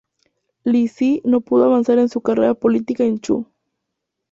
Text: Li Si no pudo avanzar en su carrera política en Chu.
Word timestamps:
Li 0.71 0.81
Si 0.93 1.09
no 1.25 1.41
pudo 1.41 1.65
avanzar 1.65 1.99
en 1.99 2.09
su 2.09 2.21
carrera 2.21 2.55
política 2.55 3.03
en 3.03 3.19
Chu. 3.19 3.45